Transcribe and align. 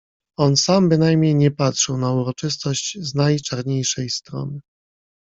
On 0.37 0.55
sam 0.57 0.89
bynajmniej 0.89 1.35
nie 1.35 1.51
patrzył 1.51 1.97
na 1.97 2.11
uroczystość 2.11 2.97
z 2.99 3.15
najczarniejszej 3.15 4.09
strony. 4.09 4.59